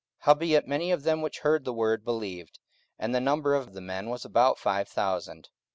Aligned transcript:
44:004:004 0.21 0.25
Howbeit 0.25 0.67
many 0.67 0.91
of 0.91 1.03
them 1.03 1.21
which 1.21 1.39
heard 1.41 1.63
the 1.63 1.73
word 1.73 2.03
believed; 2.03 2.57
and 2.97 3.13
the 3.13 3.21
number 3.21 3.53
of 3.53 3.73
the 3.73 3.81
men 3.81 4.09
was 4.09 4.25
about 4.25 4.57
five 4.57 4.87
thousand. 4.89 5.49